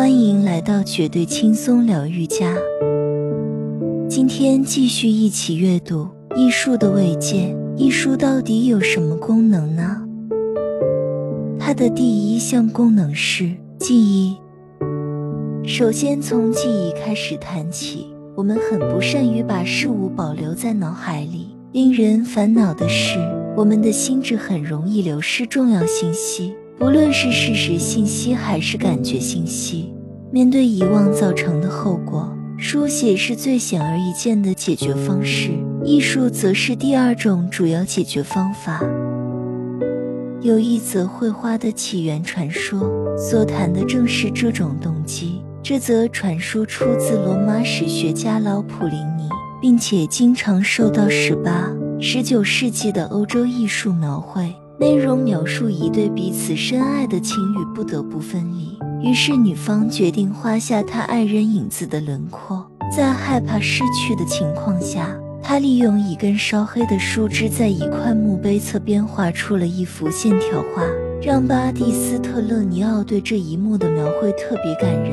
[0.00, 2.56] 欢迎来到绝对轻松疗愈家。
[4.08, 7.54] 今天继续一起阅读《艺术的慰藉》。
[7.76, 10.02] 艺术到底有什么功能呢？
[11.58, 14.38] 它的第一项功能是记忆。
[15.66, 21.54] 首先从记忆开始谈起，我们很不善于把事物保留在脑海里。
[21.72, 23.18] 令人烦恼的是，
[23.54, 26.54] 我们的心智很容易流失重要信息。
[26.80, 29.92] 不论是事实信息还是感觉信息，
[30.32, 35.50] 面对遗忘造成的后果，书写是最显而易见的解决方式，
[35.84, 38.80] 艺术则是第二种主要解决方法。
[40.40, 42.80] 有一则绘画的起源传说，
[43.18, 45.42] 所谈的正是这种动机。
[45.62, 49.28] 这则传说出自罗马史学家老普林尼，
[49.60, 54.50] 并且经常受到十八、十九世纪的欧洲艺术描绘。
[54.80, 62.66] 内容描述一对彼此深爱的情侣不得不分离，于是女方决定画下她爱人影子的轮廓。
[62.90, 70.82] 在害怕失去的情况下，她利用一根烧黑的树枝，在一块墓碑侧边画出了一幅线条画，
[71.20, 75.12] 让巴蒂斯特勒尼奥对这一幕的描绘特别感人。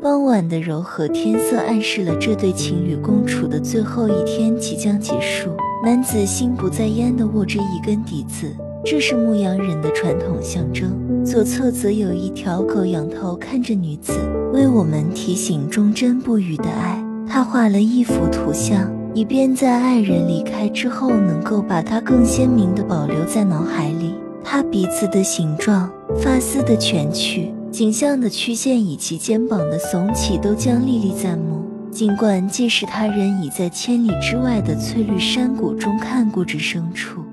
[0.00, 5.50] 傍晚的柔和天色暗示了这对情侣共处的最后一天即将结束。
[5.84, 8.52] 男子心不在焉地握着一根笛子，
[8.84, 11.24] 这是牧羊人的传统象征。
[11.24, 14.12] 左侧则有一条狗仰头看着女子，
[14.52, 17.00] 为我们提醒忠贞不渝的爱。
[17.28, 24.14] 他画了一幅图像，以便在爱人离开之后，能够把它更鲜明地保留在脑海里。
[24.42, 31.57] 他鼻子的形状、发丝的蜷曲、颈项的曲线以及肩膀的耸起，都将历历在目。
[31.98, 37.24] 尽管即使他人已在千里之外的翠绿山谷中看过这牲畜，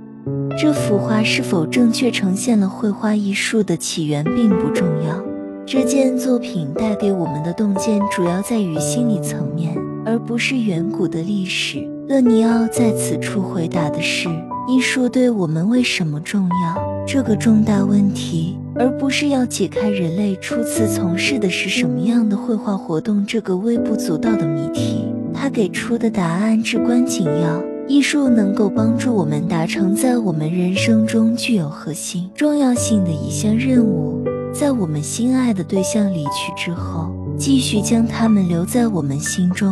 [0.57, 5.23] 这幅画是否正确呈现了绘画艺术的起源并不重要。
[5.67, 11.87] 这件作品带给我们的洞见主要在于心理层面，而不是远古的历史。
[12.07, 14.27] 勒尼奥在此处回答的是：
[14.67, 18.57] 艺术对我们为什么重要这个重大问题。
[18.77, 25.05] 而不是要解开人类初次从事的是什么样的绘画活动这个微不足道的谜题。
[25.33, 27.61] 他给出的答案至关紧要。
[27.87, 39.71] 艺术能够帮助我们达成在我们人生中具有核心重要性的一项任务，在我们心爱的对象离去之后，继续将他们留在我们心中。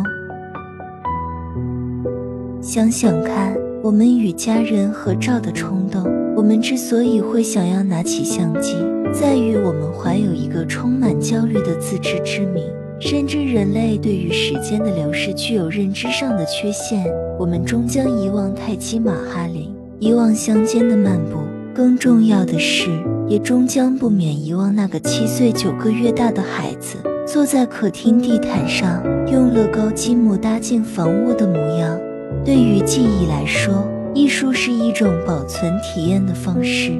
[2.62, 3.52] 想想看，
[3.84, 8.76] 我们与家人合照的冲动，我们之所以会想要拿起相机。
[9.12, 12.64] 在于我们怀有一个充满焦虑的自知之明，
[12.98, 17.04] 深知人类对于时间的流逝具有认知上的缺陷。
[17.38, 21.36] 我们终将遗忘泰姬玛哈陵，遗忘乡间的漫步，
[21.74, 22.88] 更重要的是，
[23.28, 26.96] 也终将不免遗忘那个七岁九个月大的孩子
[27.26, 32.00] 坐在客厅地毯上用乐高积木搭建房屋的模样。
[32.44, 36.92] 对于记忆来说，艺术是一种保存体验的方式。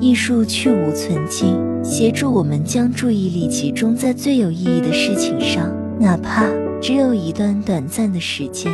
[0.00, 1.54] 艺术去无存经，
[1.84, 6.46] 协助我们将注意力集中在最有意义的事情上，哪怕
[6.80, 8.72] 只有一段短暂的时间。